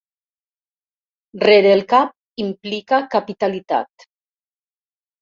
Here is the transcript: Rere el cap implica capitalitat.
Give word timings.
Rere 1.43 1.71
el 1.77 1.85
cap 1.93 2.17
implica 2.47 3.03
capitalitat. 3.15 4.11